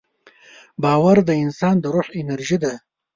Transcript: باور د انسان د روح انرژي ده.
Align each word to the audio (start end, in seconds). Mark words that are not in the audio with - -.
باور 0.83 1.17
د 1.27 1.29
انسان 1.43 1.75
د 1.79 1.85
روح 1.93 2.07
انرژي 2.21 2.57
ده. 2.63 2.73